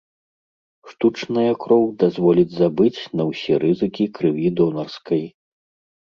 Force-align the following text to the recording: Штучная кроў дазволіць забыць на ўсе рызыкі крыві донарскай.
Штучная 0.91 1.51
кроў 1.65 1.83
дазволіць 2.03 2.53
забыць 2.55 3.01
на 3.19 3.23
ўсе 3.31 3.53
рызыкі 3.65 4.05
крыві 4.17 4.47
донарскай. 4.61 5.21